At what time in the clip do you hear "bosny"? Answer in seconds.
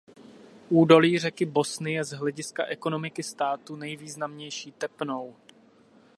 1.45-1.93